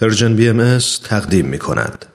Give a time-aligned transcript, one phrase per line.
[0.00, 2.06] Persian BMS تقدیم می کند.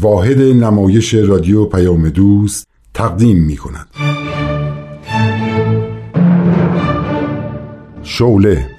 [0.00, 3.86] واحد نمایش رادیو پیام دوست تقدیم می کند.
[8.02, 8.70] شعله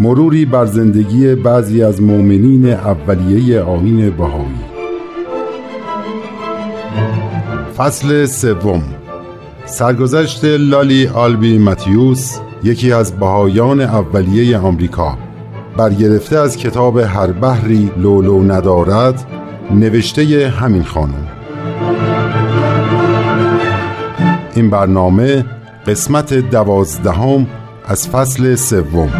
[0.00, 4.64] مروری بر زندگی بعضی از مؤمنین اولیه آیین بهایی
[7.76, 8.82] فصل سوم
[9.66, 15.27] سرگذشت لولی آلبی ماتیوس یکی از بهایان اولیه آمریکا
[15.78, 19.26] برگرفته از کتاب هر بحری لولو ندارد
[19.70, 21.28] نوشته همین خانم
[24.54, 25.44] این برنامه
[25.86, 27.46] قسمت دوازدهم
[27.84, 29.12] از فصل سوم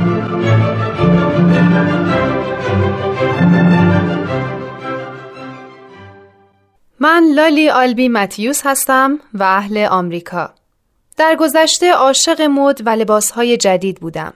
[7.01, 10.51] من لالی آلبی متیوس هستم و اهل آمریکا.
[11.17, 14.33] در گذشته عاشق مد و لباسهای جدید بودم.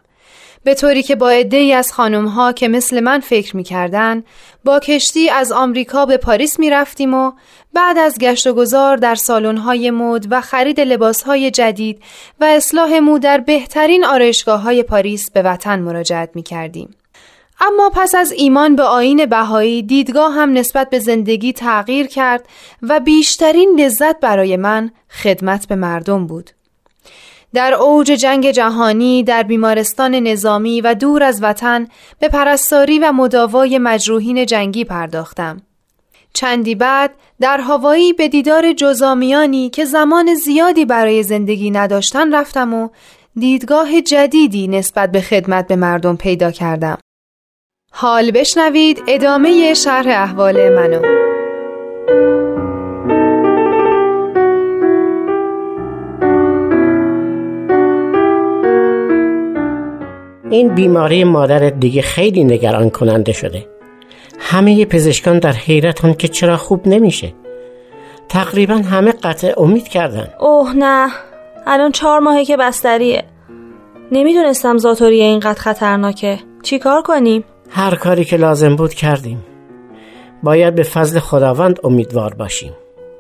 [0.65, 4.25] به طوری که با ای از خانم ها که مثل من فکر می کردن
[4.65, 7.33] با کشتی از آمریکا به پاریس می رفتیم و
[7.73, 12.03] بعد از گشت و گذار در سالن های مد و خرید لباس های جدید
[12.41, 16.95] و اصلاح مو در بهترین آرایشگاه های پاریس به وطن مراجعت می کردیم.
[17.61, 22.49] اما پس از ایمان به آین بهایی دیدگاه هم نسبت به زندگی تغییر کرد
[22.83, 24.91] و بیشترین لذت برای من
[25.23, 26.51] خدمت به مردم بود.
[27.55, 31.87] در اوج جنگ جهانی در بیمارستان نظامی و دور از وطن
[32.19, 35.63] به پرستاری و مداوای مجروحین جنگی پرداختم.
[36.35, 42.89] چندی بعد در هوایی به دیدار جزامیانی که زمان زیادی برای زندگی نداشتن رفتم و
[43.37, 46.99] دیدگاه جدیدی نسبت به خدمت به مردم پیدا کردم.
[47.93, 51.03] حال بشنوید ادامه شرح احوال منو.
[60.53, 63.67] این بیماری مادرت دیگه خیلی نگران کننده شده.
[64.39, 67.35] همه پزشکان در حیرتن که چرا خوب نمیشه.
[68.29, 70.29] تقریبا همه قطع امید کردن.
[70.41, 71.09] اوه نه
[71.67, 73.25] الان چهار ماهه که بستریه.
[74.13, 76.39] نمی‌دونستم زاتوری اینقدر خطرناکه.
[76.63, 79.45] چیکار کنیم؟ هر کاری که لازم بود کردیم.
[80.43, 82.73] باید به فضل خداوند امیدوار باشیم.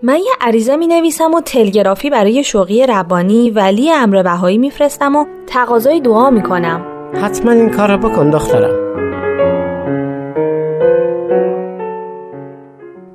[0.02, 5.24] من یه عریضه می نویسم و تلگرافی برای شوقی ربانی ولی امر بهایی میفرستم و
[5.46, 8.82] تقاضای دعا می کنم حتما این کار رو بکن دخترم.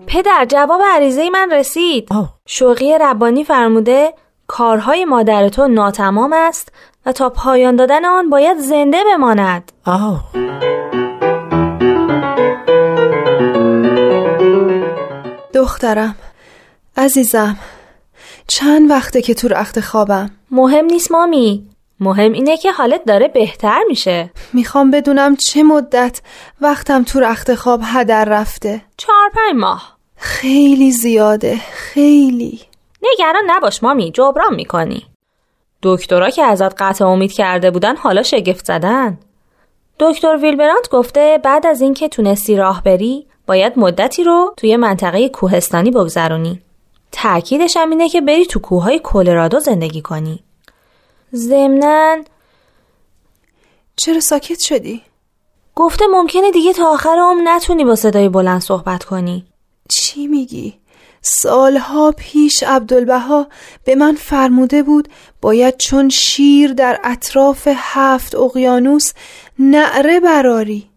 [0.07, 2.09] پدر جواب عریضه من رسید.
[2.45, 4.13] شوقی ربانی فرموده
[4.47, 6.71] کارهای مادر تو ناتمام است
[7.05, 9.71] و تا پایان دادن آن باید زنده بماند.
[9.85, 10.23] آه.
[15.53, 16.15] دخترم
[16.97, 17.57] عزیزم
[18.47, 21.76] چند وقته که تو رخت خوابم؟ مهم نیست مامی.
[21.99, 24.29] مهم اینه که حالت داره بهتر میشه.
[24.53, 26.21] می‌خوام بدونم چه مدت
[26.61, 28.81] وقتم تو رخت خواب هدر رفته.
[28.97, 29.97] چهار پنج ماه.
[30.15, 32.61] خیلی زیاده خیلی.
[33.03, 35.05] نگران نباش مامی جبران می‌کنی.
[35.83, 39.17] دکترا که ازت قطع امید کرده بودن حالا شگفت زدن.
[39.99, 45.91] دکتر ویلبرانت گفته بعد از اینکه تونستی راه بری باید مدتی رو توی منطقه کوهستانی
[45.91, 46.61] بگذرونی.
[47.11, 50.43] تأکیدش هم اینه که بری تو کوههای کلرادو زندگی کنی.
[51.31, 52.25] زمنن
[53.95, 55.01] چرا ساکت شدی؟
[55.75, 59.45] گفته ممکنه دیگه تا آخر عمر نتونی با صدای بلند صحبت کنی
[59.89, 60.79] چی میگی؟
[61.21, 63.47] سالها پیش عبدالبها
[63.83, 65.07] به من فرموده بود
[65.41, 69.11] باید چون شیر در اطراف هفت اقیانوس
[69.59, 70.89] نعره براری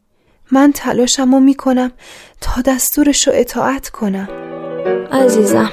[0.51, 1.93] من تلاشمو می‌کنم
[2.41, 4.29] تا دستورش رو اطاعت کنم
[5.13, 5.73] عزیزم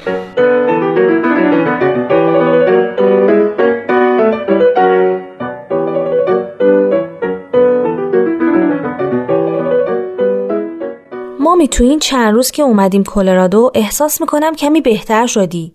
[11.58, 15.74] مامی تو این چند روز که اومدیم کلرادو احساس می‌کنم کمی بهتر شدی.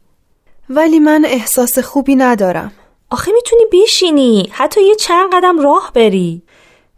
[0.71, 2.73] ولی من احساس خوبی ندارم.
[3.11, 4.49] آخه می‌تونی بشینی.
[4.53, 6.43] حتی یه چند قدم راه بری.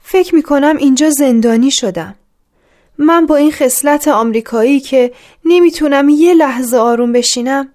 [0.03, 2.15] فکر می‌کنم اینجا زندانی شدم.
[2.99, 5.13] من با این خصلت آمریکایی که
[5.45, 7.69] نمی‌تونم یه لحظه آروم بشینم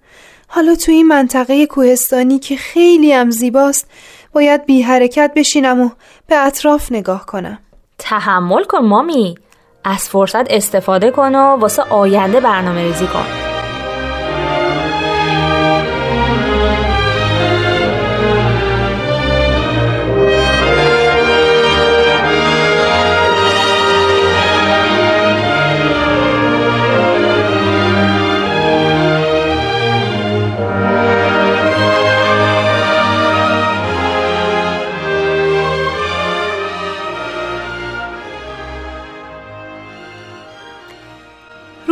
[0.48, 3.90] حالا تو این منطقه کوهستانی که خیلی هم زیباست
[4.32, 5.90] باید بی حرکت بشینم و
[6.26, 7.58] به اطراف نگاه کنم.
[7.98, 9.34] تحمل کن مامی.
[9.84, 13.49] از فرصت استفاده کن و واسه آینده برنامه ریزی کن.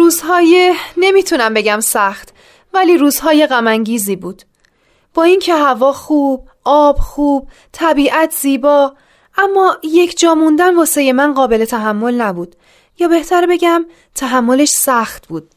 [0.09, 2.35] روزهای نمی‌تونم بگم سخت
[2.75, 4.43] ولی روزهای غمانگیزی بود.
[5.15, 8.95] با اینکه هوا خوب، آب خوب، طبیعت زیبا
[9.39, 12.57] اما یک جا موندن واسه من قابل تحمل نبود.
[12.99, 15.51] یا بهتر بگم تحملش سخت بود.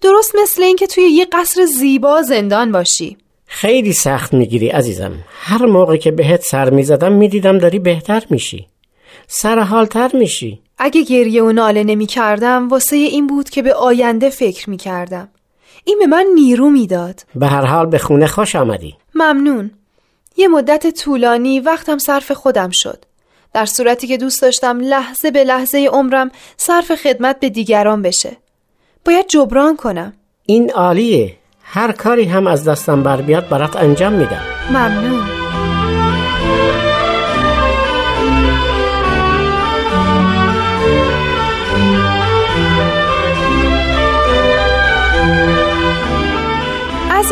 [0.00, 3.16] درست مثل اینکه توی یه قصر زیبا زندان باشی.
[3.46, 5.12] خیلی سخت می‌گیری عزیزم.
[5.28, 8.66] هر موقع که بهت سر می‌زدم می‌دیدم داری بهتر میشی.
[9.26, 10.61] سرحالتر میشی.
[10.78, 15.28] اگه گریه و ناله نمی کردم واسه این بود که به آینده فکر می کردم
[15.84, 17.20] این به من نیرو می‌داد.
[17.34, 18.96] به هر حال به خونه خوش آمدی.
[19.14, 19.70] ممنون.
[20.36, 23.04] یه مدت طولانی وقتم صرف خودم شد.
[23.54, 28.36] در صورتی که دوست داشتم لحظه به لحظه عمرم صرف خدمت به دیگران بشه.
[29.04, 30.12] باید جبران کنم.
[30.46, 31.36] این عالیه.
[31.62, 34.42] هر کاری هم از دستم بر بیاد برات انجام میدم.
[34.70, 35.22] ممنون.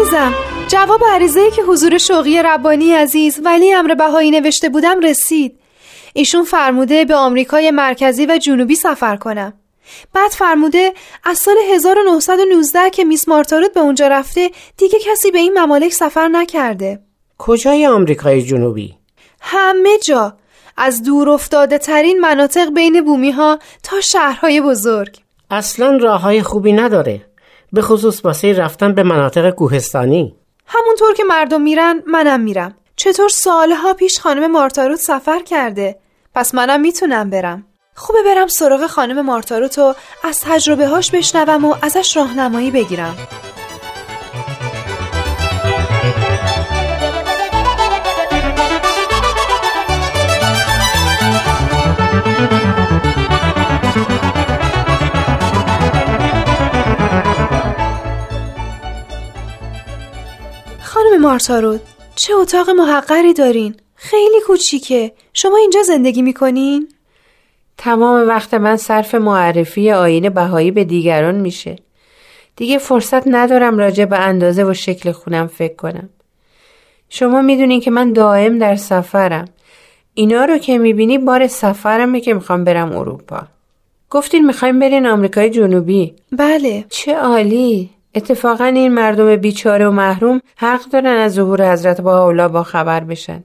[0.01, 0.35] عزیزم
[0.69, 5.59] جواب عریضه که حضور شوقی ربانی عزیز ولی امر بهایی نوشته بودم رسید.
[6.15, 9.53] ایشون فرموده به آمریکای مرکزی و جنوبی سفر کنم.
[10.15, 10.93] بعد فرموده
[11.25, 16.29] از سال 1919 که میس مارتاروت به اونجا رفته دیگه کسی به این ممالک سفر
[16.29, 17.01] نکرده.
[17.39, 18.95] کجای آمریکای جنوبی؟
[19.41, 20.37] همه جا.
[20.77, 25.17] از دور افتاده ترین مناطق بین بومی ها تا شهرهای بزرگ.
[25.51, 27.30] اصلا راه های خوبی نداره.
[27.73, 30.37] به خصوص واسه رفتن به مناطق کوهستانی.
[30.67, 32.75] همونطور که مردم میرن منم میرم.
[32.97, 35.99] چطور سالها پیش خانم مارتاروت سفر کرده؟
[36.35, 37.67] پس منم می‌تونم برم.
[37.95, 39.95] خوبه برم سراغ خانم مارتاروت و
[40.25, 43.17] از تجربه هاش بشنوم و ازش راهنمایی بگیرم.
[61.21, 61.81] خانم مارتاروت
[62.17, 66.89] چه اتاق محقری دارین؟ خیلی کوچیکه شما اینجا زندگی می‌کنین؟
[67.79, 71.77] تمام وقت من صرف معرفی آین بهایی به دیگران میشه.
[72.57, 76.09] دیگه فرصت ندارم راجع به اندازه و شکل خونم فکر کنم.
[77.09, 79.49] شما می‌دونین که من دائم در سفرم.
[80.15, 83.43] اینا رو که می‌بینی بار سفرمه که می‌خوام برم اروپا.
[84.11, 86.15] گفتین می‌خوایم برین آمریکای جنوبی.
[86.33, 86.85] بله.
[86.89, 87.91] چه عالی.
[88.15, 93.45] اتفاقا این مردم بیچاره و محروم حق دارن از ظهور حضرت با با خبر بشن.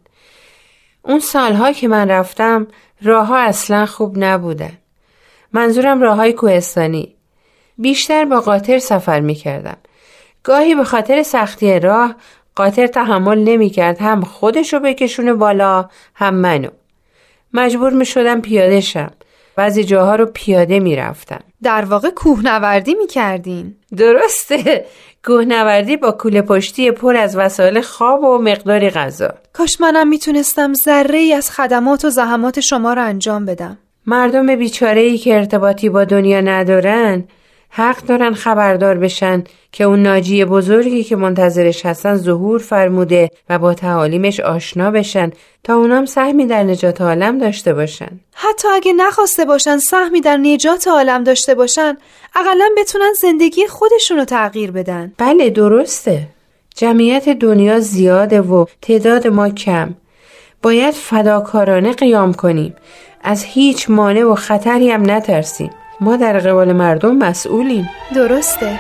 [1.02, 2.68] اون سالها که من رفتم
[3.02, 4.78] راه ها اصلا خوب نبودن.
[5.54, 7.16] منظورم راه های کوهستانی.
[7.78, 9.78] بیشتر با قاطر سفر می کردم.
[10.44, 12.16] گاهی به خاطر سختی راه
[12.56, 16.70] قاطر تحمل نمی کرد هم خودشو بکشونه بالا هم منو.
[17.54, 19.12] مجبور می شدم پیاده شم.
[19.58, 21.40] بعضی جاها رو پیاده می رفتم.
[21.64, 23.76] در واقع کوهنوردی می کردین.
[23.98, 24.86] درسته.
[25.26, 29.30] کوهنوردی با کوله پشتی پر از وسایل خواب و مقداری غذا.
[29.54, 33.78] کاش منم می‌تونستم ذره ای از خدمات و زحمات شما رو انجام بدم.
[34.06, 37.24] مردم بیچاره ای که ارتباطی با دنیا ندارن
[37.78, 43.74] حق دارن خبردار بشن که اون ناجی بزرگی که منتظرش هستن ظهور فرموده و با
[43.74, 45.32] تعالیمش آشنا بشن
[45.64, 48.20] تا اونام سهمی در نجات عالم داشته باشن.
[48.34, 51.98] حتی اگه نخواسته باشن سهمی در نجات عالم داشته باشن
[52.36, 55.14] اقلا بتونن زندگی خودشون رو تغییر بدن.
[55.18, 56.28] بله درسته.
[56.76, 59.94] جمعیت دنیا زیاده و تعداد ما کم.
[60.62, 62.76] باید فداکارانه قیام کنیم.
[63.24, 65.70] از هیچ مانع و خطری هم نترسیم.
[66.02, 68.80] ما در قبال مردم مسئولیم درسته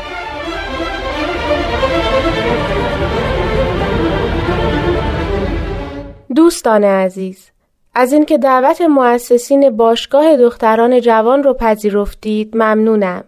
[6.35, 7.51] دوستان عزیز
[7.93, 13.23] از اینکه دعوت مؤسسین باشگاه دختران جوان رو پذیرفتید ممنونم.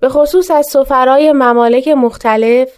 [0.00, 2.68] به خصوص از سفرای ممالک مختلف،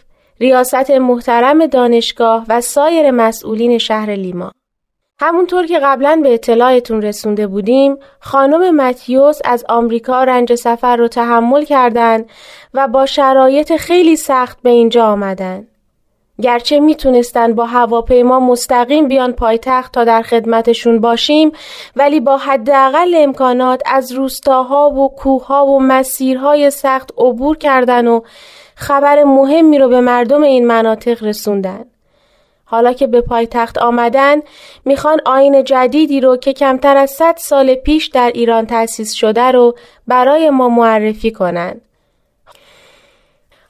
[0.40, 4.52] ریاست محترم دانشگاه و سایر مسئولین شهر لیما.
[5.22, 11.64] همونطور که قبلا به اطلاعتون رسونده بودیم خانم متیوس از آمریکا رنج سفر رو تحمل
[11.64, 12.30] کردند
[12.74, 15.66] و با شرایط خیلی سخت به اینجا آمدن.
[16.42, 21.52] گرچه می‌تونستن با هواپیما مستقیم بیان پایتخت تا در خدمتشون باشیم
[21.96, 28.20] ولی با حداقل امکانات از روستاها و کوهها و مسیرهای سخت عبور کردن و
[28.74, 31.84] خبر مهمی رو به مردم این مناطق رسوندن.
[32.70, 34.40] حالا که به پایتخت آمدن
[34.84, 39.76] می‌خوان آین جدیدی رو که کمتر از 100 سال پیش در ایران تأسیس شده رو
[40.06, 41.80] برای ما معرفی کنن.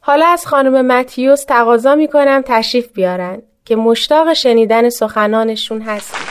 [0.01, 6.27] حالا از خانم متیوس تقاضا می‌کنم تشریف بیارن که مشتاق شنیدن سخنانشون هستیم.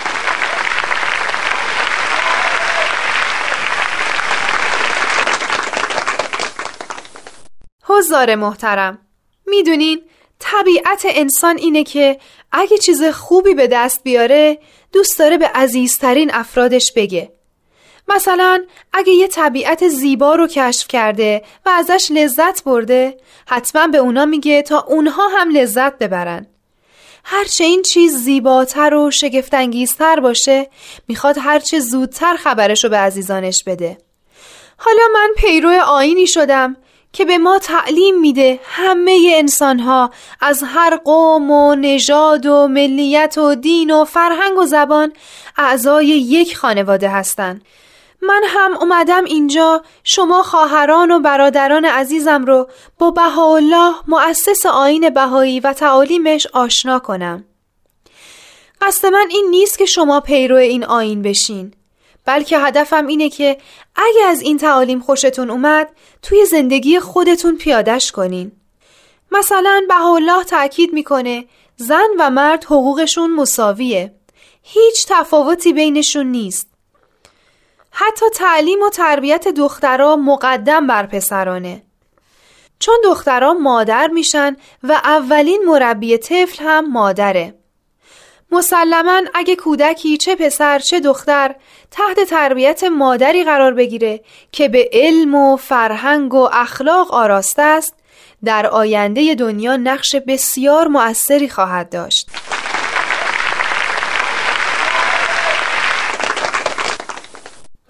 [7.84, 8.98] حضار محترم
[9.48, 10.02] می‌دونین
[10.40, 12.18] طبیعت انسان اینه که
[12.52, 14.60] اگه چیز خوبی به دست بیاره
[14.94, 17.32] دوست داره به عزیزترین افرادش بگه.
[18.08, 18.64] مثلا
[18.94, 24.62] اگه یه طبیعت زیبا رو کشف کرده و ازش لذت برده حتما به اونا میگه
[24.62, 26.48] تا اونها هم لذت ببرن.
[27.24, 30.70] هرچه این چیز زیباتر و شگفتانگیزتر باشه
[31.08, 33.98] می‌خواد هرچه زودتر خبرش رو به عزیزانش بده.
[34.78, 36.78] حالا من پیرو آینی شدم
[37.14, 40.12] که به ما تعلیم میده همه انسان ها
[40.42, 45.14] از هر قوم و نژاد و ملیت و دین و فرهنگ و زبان
[45.58, 47.62] اعضای یک خانواده هستند.
[48.22, 55.60] من هم اومدم اینجا شما خواهران و برادران عزیزم رو با بهاءالله مؤسس آین بهایی
[55.60, 57.46] و تعالیمش آشنا کنم.
[58.82, 61.74] قصد من این نیست که شما پیرو این آین بشین
[62.26, 63.58] بلکه هدفم اینه که
[63.96, 65.90] اگه از این تعالیم خوشتون اومد
[66.22, 68.52] توی زندگی خودتون پیادش کنین.
[69.32, 71.46] مثلا الله تأکید می‌کنه
[71.78, 74.14] زن و مرد حقوقشون مساویه.
[74.64, 76.68] هیچ تفاوتی بینشون نیست.
[77.92, 81.84] حتی تعلیم و تربیت دخترها مقدم بر پسرانه.
[82.80, 87.59] چون دخترها مادر میشن و اولین مربی طفل هم مادره.
[88.52, 91.56] مسلما اگه کودکی چه پسر چه دختر
[91.92, 97.94] تحت تربیت مادری قرار بگیره که به علم و فرهنگ و اخلاق آراسته است
[98.46, 102.30] در آینده دنیا نقش بسیار مؤثری خواهد داشت.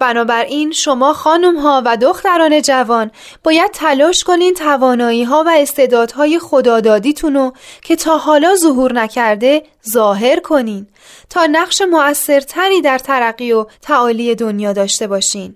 [0.00, 3.10] بنابراین شما خانم ها و دختران جوان
[3.44, 7.52] باید تلاش کنین توانایی ها و استعدادهای خدادادیتون رو
[7.82, 10.86] که تا حالا ظهور نکرده ظاهر کنین
[11.30, 15.54] تا نقش مؤثرتری در ترقی و تعالی دنیا داشته باشین.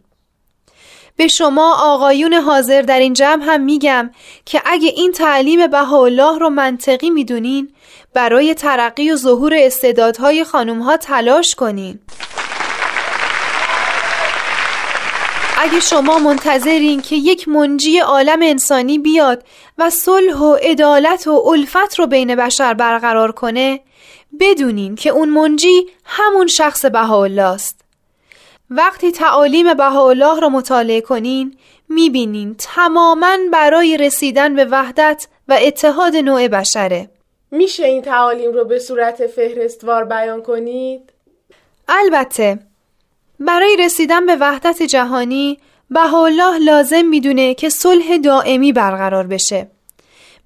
[1.16, 4.10] به شما آقایون حاضر در این جمع هم میگم
[4.44, 7.68] که اگه این تعلیم بهاءالله رو منطقی می‌دونین
[8.14, 11.98] برای ترقی و ظهور استعدادهای خانم ها تلاش کنین.
[15.56, 19.44] اگه شما منتظرین که یک منجی عالم انسانی بیاد
[19.78, 23.80] و صلح و عدالت و الفت رو بین بشر برقرار کنه
[24.40, 27.80] بدونین که اون منجی همون شخص بهاءالله است
[28.70, 31.56] وقتی تعالیم بهاءالله رو مطالعه کنین
[31.88, 37.11] می‌بینین تماما برای رسیدن به وحدت و اتحاد نوع بشره
[37.50, 41.12] میشه این تعالیم رو به صورت فهرستوار بیان کنید؟
[41.88, 42.58] البته
[43.46, 45.58] برای رسیدن به وحدت جهانی
[45.90, 49.70] بهاءالله لازم می‌دونه که صلح دائمی برقرار بشه.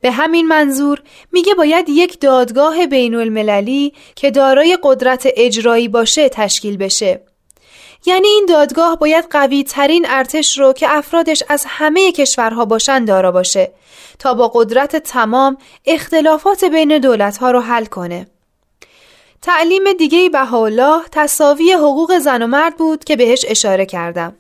[0.00, 1.02] به همین منظور
[1.32, 7.20] میگه باید یک دادگاه بین المللی که دارای قدرت اجرایی باشه تشکیل بشه.
[8.06, 13.32] یعنی این دادگاه باید قوی ترین ارتش رو که افرادش از همه کشورها باشن دارا
[13.32, 13.72] باشه
[14.18, 18.26] تا با قدرت تمام اختلافات بین دولتها رو حل کنه.
[19.42, 24.36] تعلیم دیگه بهاءالله تصاوی حقوق زن و مرد بود که بهش اشاره کردم.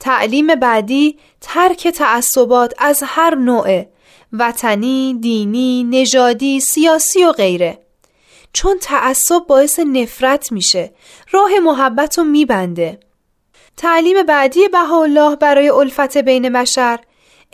[0.00, 3.84] تعلیم بعدی ترک تعصبات از هر نوع
[4.32, 7.78] وطنی، دینی، نژادی، سیاسی و غیره.
[8.52, 10.92] چون تعصب باعث نفرت میشه،
[11.30, 13.00] راه محبت رو میبنده.
[13.76, 16.98] تعلیم بعدی بهاءالله برای الفت بین بشر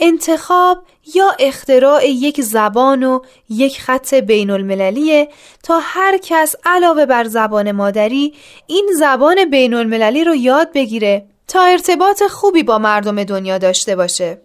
[0.00, 0.78] انتخاب
[1.14, 5.28] یا اختراع یک زبان و یک خط بین المللیه
[5.62, 8.35] تا هر کس علاوه بر زبان مادری
[8.66, 14.40] این زبان بین المللی رو یاد بگیره تا ارتباط خوبی با مردم دنیا داشته باشه.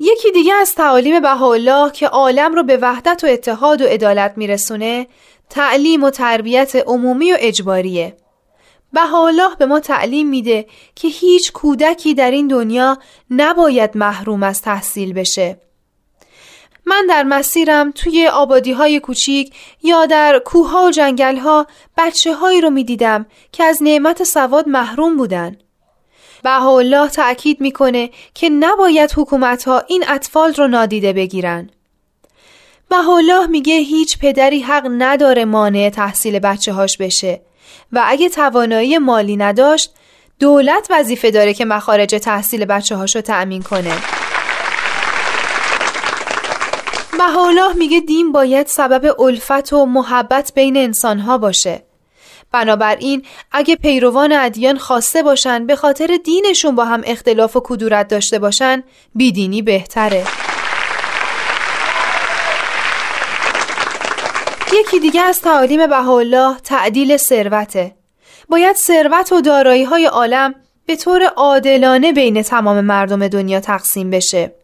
[0.00, 5.06] یکی دیگه از تعالیم بهاءالله که عالم رو به وحدت و اتحاد و عدالت میرسونه
[5.50, 8.16] تعلیم و تربیت عمومی و اجباریه.
[8.94, 12.98] بهاءالله به ما تعلیم میده که هیچ کودکی در این دنیا
[13.30, 15.60] نباید محروم از تحصیل بشه.
[16.86, 21.66] من در مسیرم توی آبادی های کوچیک یا در کوه ها و جنگل ها
[21.98, 25.56] بچه هایی رو می دیدم که از نعمت سواد محروم بودن.
[26.42, 31.70] بهاءالله تأکید می‌کنه که نباید حکومت ها این اطفال رو نادیده بگیرن.
[32.88, 37.40] بهاءالله میگه هیچ پدری حق نداره مانع تحصیل بچه هاش بشه
[37.92, 39.94] و اگه توانایی مالی نداشت
[40.40, 43.92] دولت وظیفه داره که مخارج تحصیل بچه هاشو تأمین کنه.
[47.18, 51.82] بهاءالله میگه دین باید سبب الفت و محبت بین انسانها باشه.
[52.52, 58.38] بنابراین اگه پیروان ادیان خواسته باشن به خاطر دینشون با هم اختلاف و کدورت داشته
[58.38, 58.82] باشن
[59.14, 60.24] بیدینی بهتره.
[64.80, 67.94] یکی دیگه از تعالیم بهاءالله تعدیل ثروته.
[68.48, 70.54] باید ثروت و دارایی های عالم
[70.86, 74.54] به طور عادلانه بین تمام مردم دنیا تقسیم بشه.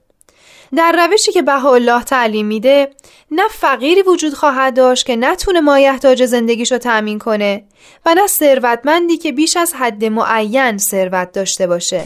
[0.77, 2.91] در روشی که بهاءالله تعلیم میده
[3.31, 7.65] نه فقیری وجود خواهد داشت که نتونه مایحتاج زندگیشو تأمین کنه
[8.07, 12.05] و نه ثروتمندی که بیش از حد معین ثروت داشته باشه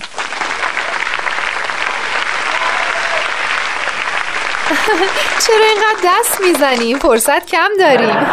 [5.46, 8.26] چرا اینقدر دست می‌زنیم؟ فرصت کم داریم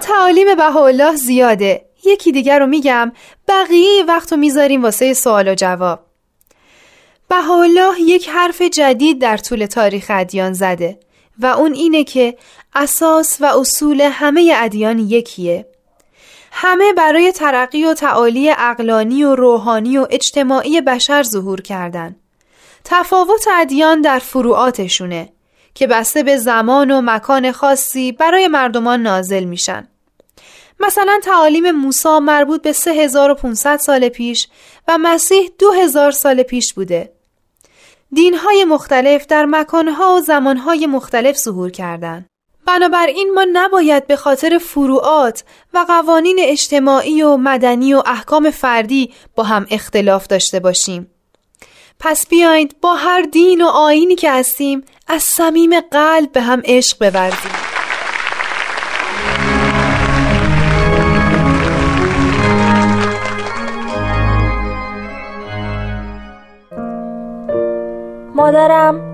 [0.00, 1.84] تعالیم بهاءالله زیاده.
[2.04, 3.12] یکی دیگر رو میگم
[3.48, 6.00] بقیه وقت رو می‌ذاریم واسه سوال و جواب.
[7.28, 11.00] بهاءالله یک حرف جدید در طول تاریخ ادیان زده
[11.38, 12.36] و اون اینه که
[12.74, 15.66] اساس و اصول همه ادیان یکیه.
[16.52, 22.16] همه برای ترقی و تعالی اقلانی و روحانی و اجتماعی بشر ظهور کردن.
[22.84, 25.32] تفاوت ادیان در فروعاتشونه
[25.74, 29.88] که بسته به زمان و مکان خاصی برای مردمان نازل میشن
[30.80, 34.48] مثلا تعالیم موسی مربوط به 3500 سال پیش
[34.88, 37.12] و مسیح 2000 سال پیش بوده
[38.12, 42.26] دینهای مختلف در مکانها و زمانهای مختلف ظهور کردند.
[42.66, 49.44] بنابراین ما نباید به خاطر فروعات و قوانین اجتماعی و مدنی و احکام فردی با
[49.44, 51.10] هم اختلاف داشته باشیم.
[52.04, 56.98] پس بیایید با هر دین و آینی که هستیم از صمیم قلب به هم عشق
[56.98, 57.52] بورزیم.
[68.34, 69.12] مادرم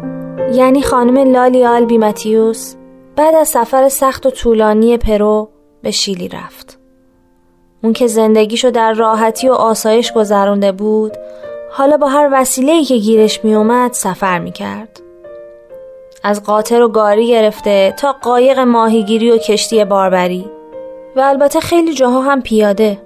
[0.54, 2.74] یعنی خانم لالی آلبی متیوس
[3.16, 5.48] بعد از سفر سخت و طولانی پرو
[5.82, 6.78] به شیلی رفت
[7.82, 11.16] اون که زندگیشو در راحتی و آسایش گذرونده بود
[11.78, 15.00] حالا با هر وسیله‌ای که گیرش میومد سفر می‌کرد.
[16.24, 20.50] از قاطر و گاری گرفته تا قایق ماهیگیری و کشتی باربری.
[21.16, 22.98] و البته خیلی جاها هم پیاده.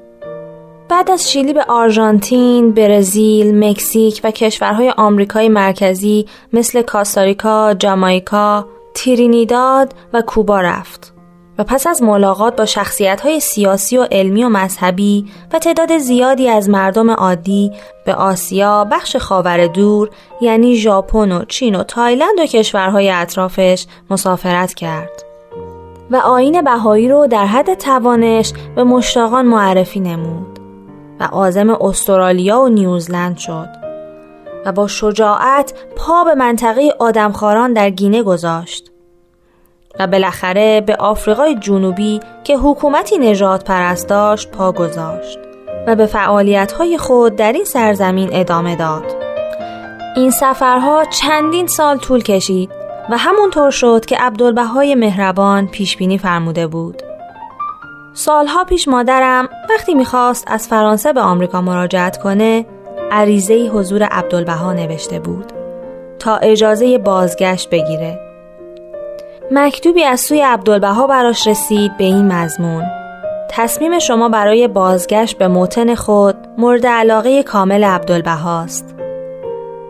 [0.88, 9.94] بعد از شیلی به آرژانتین، برزیل، مکزیک و کشورهای آمریکای مرکزی مثل کاستاریکا، جامائیکا، ترینیداد
[10.12, 11.11] و کوبا رفت.
[11.58, 16.68] و پس از ملاقات با شخصیت‌های سیاسی و علمی و مذهبی و تعداد زیادی از
[16.68, 17.72] مردم عادی
[18.06, 20.10] به آسیا، بخش خاور دور
[20.40, 25.22] یعنی ژاپن و چین و تایلند و کشورهای اطرافش مسافرت کرد.
[26.10, 30.58] و آین بهایی رو در حد توانش به مشتاقان معرفی نمود.
[31.20, 33.68] و آزم استرالیا و نیوزلند شد
[34.66, 38.91] و با شجاعت پا به منطقه آدمخواران در گینه گذاشت
[40.00, 45.38] و بالاخره به آفریقای جنوبی که حکومتی نجات پرست داشت پا گذاشت
[45.86, 49.04] و به فعالیت‌های خود در این سرزمین ادامه داد.
[50.16, 52.70] این سفرها چندین سال طول کشید
[53.10, 57.02] و همونطور شد که عبدالبهای مهربان پیش بینی فرموده بود.
[58.14, 62.66] سالها پیش مادرم وقتی می‌خواست از فرانسه به آمریکا مراجعت کنه
[63.10, 65.52] عریضه حضور عبدالبها نوشته بود
[66.18, 68.31] تا اجازه بازگشت بگیره
[69.54, 72.84] مکتوبی از سوی عبدالبها براش رسید به این مضمون.
[73.50, 78.94] تصمیم شما برای بازگشت به موتن خود مورد علاقه کامل عبدالبهاست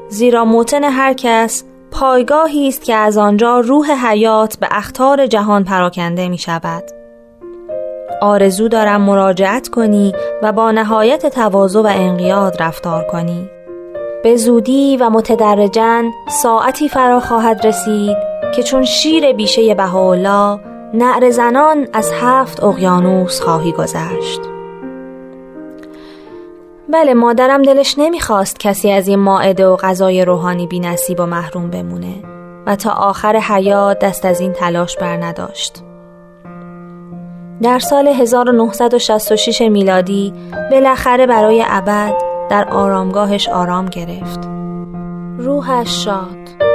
[0.09, 6.29] زیرا موتن هر کس پایگاهی است که از آنجا روح حیات به اختار جهان پراکنده
[6.29, 6.85] می شود.
[8.21, 13.51] آرزو دارم مراجعت کنی و با نهایت تواضع و انقیاد رفتار کنی.
[14.23, 16.05] به زودی و متدرجن
[16.43, 18.17] ساعتی فرا خواهد رسید
[18.57, 20.61] که چون شیر بیشه بهاءالله
[20.95, 24.41] نعر زنان از هفت اقیانوس خواهی گذشت
[26.93, 31.71] بله مادرم دلش نمی‌خواست کسی از این ماعده و غذای روحانی بی نصیب و محروم
[31.71, 32.15] بمونه
[32.67, 35.83] و تا آخر حیات دست از این تلاش بر نداشت.
[37.63, 40.33] در سال 1966 میلادی
[40.71, 44.41] بالاخره برای ابد در آرامگاهش آرام گرفت.
[45.39, 46.72] روحش شاد.